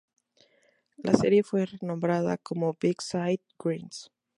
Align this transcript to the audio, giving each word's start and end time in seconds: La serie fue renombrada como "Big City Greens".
La 0.97 1.13
serie 1.13 1.43
fue 1.43 1.63
renombrada 1.67 2.39
como 2.39 2.75
"Big 2.81 2.99
City 3.03 3.39
Greens". 3.63 4.11